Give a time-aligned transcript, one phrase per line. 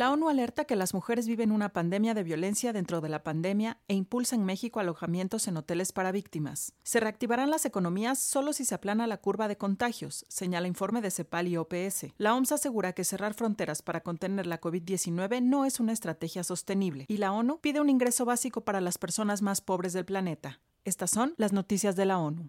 [0.00, 3.76] La ONU alerta que las mujeres viven una pandemia de violencia dentro de la pandemia
[3.86, 6.72] e impulsa en México alojamientos en hoteles para víctimas.
[6.82, 11.10] Se reactivarán las economías solo si se aplana la curva de contagios, señala informe de
[11.10, 12.14] CEPAL y OPS.
[12.16, 17.04] La OMS asegura que cerrar fronteras para contener la COVID-19 no es una estrategia sostenible
[17.06, 20.60] y la ONU pide un ingreso básico para las personas más pobres del planeta.
[20.86, 22.46] Estas son las noticias de la ONU.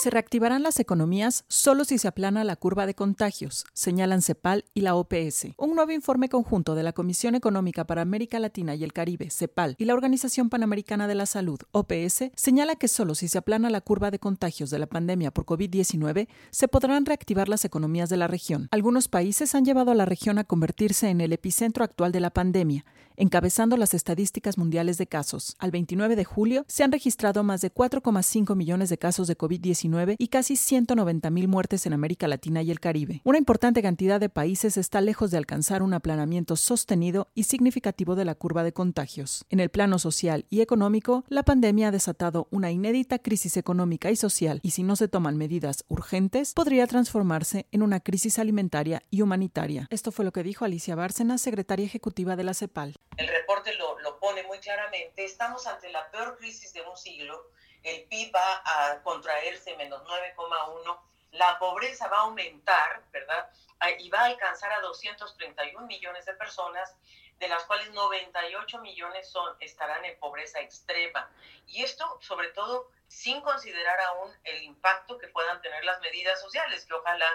[0.00, 4.82] Se reactivarán las economías solo si se aplana la curva de contagios, señalan CEPAL y
[4.82, 5.48] la OPS.
[5.56, 9.74] Un nuevo informe conjunto de la Comisión Económica para América Latina y el Caribe, CEPAL,
[9.76, 13.80] y la Organización Panamericana de la Salud, OPS, señala que solo si se aplana la
[13.80, 18.28] curva de contagios de la pandemia por COVID-19 se podrán reactivar las economías de la
[18.28, 18.68] región.
[18.70, 22.30] Algunos países han llevado a la región a convertirse en el epicentro actual de la
[22.30, 22.84] pandemia,
[23.16, 25.56] encabezando las estadísticas mundiales de casos.
[25.58, 29.87] Al 29 de julio se han registrado más de 4,5 millones de casos de COVID-19
[30.18, 33.20] y casi 190.000 muertes en América Latina y el Caribe.
[33.24, 38.24] Una importante cantidad de países está lejos de alcanzar un aplanamiento sostenido y significativo de
[38.24, 39.44] la curva de contagios.
[39.48, 44.16] En el plano social y económico, la pandemia ha desatado una inédita crisis económica y
[44.16, 49.22] social y si no se toman medidas urgentes, podría transformarse en una crisis alimentaria y
[49.22, 49.86] humanitaria.
[49.90, 52.94] Esto fue lo que dijo Alicia Bárcena, secretaria ejecutiva de la CEPAL.
[53.16, 55.24] El reporte lo, lo pone muy claramente.
[55.24, 57.48] Estamos ante la peor crisis de un siglo
[57.82, 61.00] el PIB va a contraerse menos 9,1,
[61.32, 63.50] la pobreza va a aumentar, ¿verdad?
[63.98, 66.94] Y va a alcanzar a 231 millones de personas,
[67.38, 71.30] de las cuales 98 millones son, estarán en pobreza extrema.
[71.66, 76.84] Y esto, sobre todo, sin considerar aún el impacto que puedan tener las medidas sociales,
[76.86, 77.28] que ojalá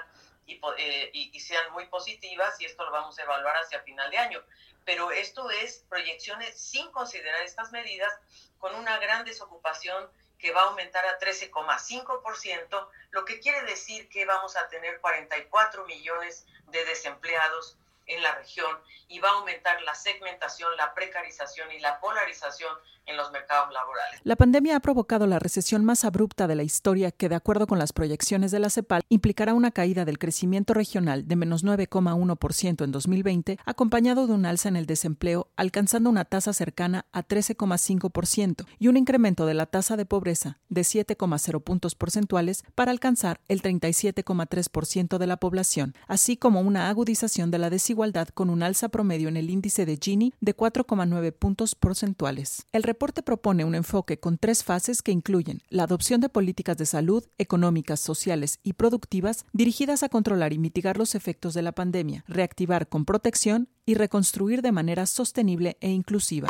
[0.45, 4.17] y, eh, y, sean muy positivas, y esto lo vamos a evaluar hacia final de
[4.17, 4.43] año.
[4.83, 8.13] Pero esto es proyecciones sin considerar estas medidas,
[8.59, 10.09] con una gran desocupación
[10.43, 15.85] que va a aumentar a 13,5%, lo que quiere decir que vamos a tener 44
[15.85, 18.71] millones de desempleados en la región
[19.07, 22.73] y va a aumentar la segmentación, la precarización y la polarización
[23.05, 24.19] en los mercados laborales.
[24.23, 27.79] La pandemia ha provocado la recesión más abrupta de la historia que, de acuerdo con
[27.79, 32.91] las proyecciones de la CEPAL, implicará una caída del crecimiento regional de menos 9,1% en
[32.91, 38.87] 2020, acompañado de un alza en el desempleo, alcanzando una tasa cercana a 13,5% y
[38.87, 45.17] un incremento de la tasa de pobreza de 7,0 puntos porcentuales para alcanzar el 37,3%
[45.17, 49.37] de la población, así como una agudización de la desigualdad con un alza promedio en
[49.37, 52.65] el índice de Gini de 4,9 puntos porcentuales.
[52.71, 56.87] El reporte propone un enfoque con tres fases que incluyen la adopción de políticas de
[56.87, 62.25] salud, económicas, sociales y productivas dirigidas a controlar y mitigar los efectos de la pandemia,
[62.27, 66.47] reactivar con protección y reconstruir de manera sostenible e inclusiva.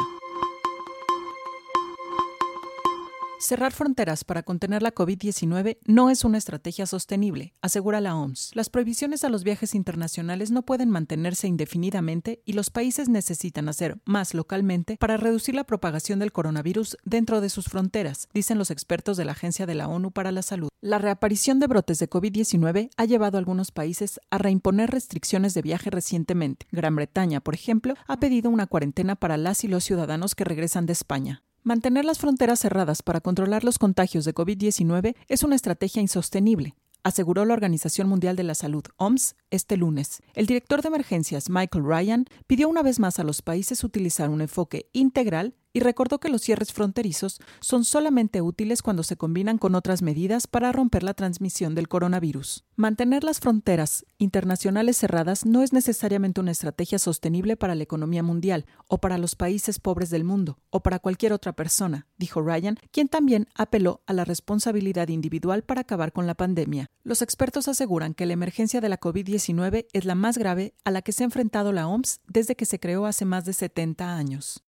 [3.46, 8.52] Cerrar fronteras para contener la COVID-19 no es una estrategia sostenible, asegura la OMS.
[8.54, 13.98] Las prohibiciones a los viajes internacionales no pueden mantenerse indefinidamente y los países necesitan hacer
[14.06, 19.18] más localmente para reducir la propagación del coronavirus dentro de sus fronteras, dicen los expertos
[19.18, 20.70] de la Agencia de la ONU para la Salud.
[20.80, 25.64] La reaparición de brotes de COVID-19 ha llevado a algunos países a reimponer restricciones de
[25.64, 26.66] viaje recientemente.
[26.72, 30.86] Gran Bretaña, por ejemplo, ha pedido una cuarentena para las y los ciudadanos que regresan
[30.86, 31.44] de España.
[31.66, 37.46] Mantener las fronteras cerradas para controlar los contagios de COVID-19 es una estrategia insostenible, aseguró
[37.46, 40.22] la Organización Mundial de la Salud, OMS, este lunes.
[40.34, 44.42] El director de emergencias, Michael Ryan, pidió una vez más a los países utilizar un
[44.42, 49.74] enfoque integral y recordó que los cierres fronterizos son solamente útiles cuando se combinan con
[49.74, 52.64] otras medidas para romper la transmisión del coronavirus.
[52.76, 58.66] Mantener las fronteras internacionales cerradas no es necesariamente una estrategia sostenible para la economía mundial
[58.88, 63.10] o para los países pobres del mundo o para cualquier otra persona, dijo Ryan, quien
[63.10, 66.88] también apeló a la responsabilidad individual para acabar con la pandemia.
[67.04, 71.02] Los expertos aseguran que la emergencia de la COVID-19 es la más grave a la
[71.02, 74.64] que se ha enfrentado la OMS desde que se creó hace más de 70 años.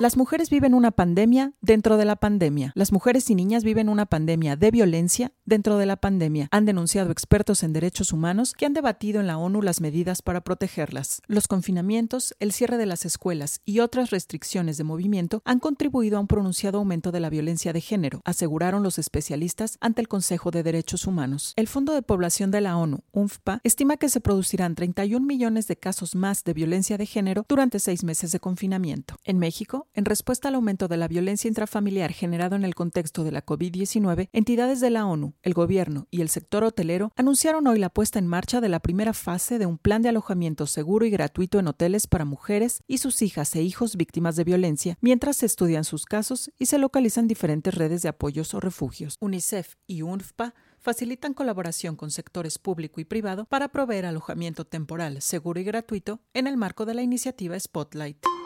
[0.00, 2.72] Las mujeres viven una pandemia dentro de la pandemia.
[2.74, 7.10] Las mujeres y niñas viven una pandemia de violencia dentro de la pandemia, han denunciado
[7.10, 11.20] expertos en derechos humanos que han debatido en la ONU las medidas para protegerlas.
[11.26, 16.20] Los confinamientos, el cierre de las escuelas y otras restricciones de movimiento han contribuido a
[16.20, 20.62] un pronunciado aumento de la violencia de género, aseguraron los especialistas ante el Consejo de
[20.62, 21.52] Derechos Humanos.
[21.56, 25.76] El Fondo de Población de la ONU, UNFPA, estima que se producirán 31 millones de
[25.76, 29.16] casos más de violencia de género durante seis meses de confinamiento.
[29.24, 33.32] En México, en respuesta al aumento de la violencia intrafamiliar generado en el contexto de
[33.32, 37.90] la COVID-19, entidades de la ONU, el gobierno y el sector hotelero anunciaron hoy la
[37.90, 41.58] puesta en marcha de la primera fase de un plan de alojamiento seguro y gratuito
[41.58, 45.84] en hoteles para mujeres y sus hijas e hijos víctimas de violencia, mientras se estudian
[45.84, 49.16] sus casos y se localizan diferentes redes de apoyos o refugios.
[49.20, 55.60] UNICEF y UNFPA facilitan colaboración con sectores público y privado para proveer alojamiento temporal, seguro
[55.60, 58.39] y gratuito en el marco de la iniciativa Spotlight.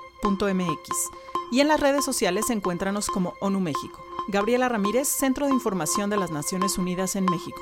[1.51, 4.03] y en las redes sociales encuéntranos como ONU México.
[4.27, 7.61] Gabriela Ramírez, Centro de Información de las Naciones Unidas en México.